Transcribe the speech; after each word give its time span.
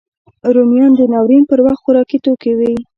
رومیان 0.55 0.91
د 0.99 1.01
ناورین 1.13 1.43
پر 1.49 1.59
وخت 1.65 1.81
خوارکي 1.83 2.17
توکی 2.25 2.53
وي 2.57 2.71